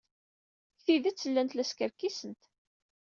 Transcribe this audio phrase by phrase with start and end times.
[0.69, 2.41] Deg tidet, llant la skerkisent.